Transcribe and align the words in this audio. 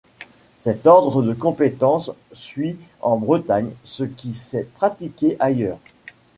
Cet 0.61 0.87
ordre 0.87 1.21
de 1.21 1.31
compétence 1.35 2.09
suit 2.33 2.75
en 3.01 3.17
Bretagne 3.17 3.69
ce 3.83 4.03
qui 4.03 4.33
s'est 4.33 4.67
pratiqué 4.75 5.37
ailleurs. 5.39 5.77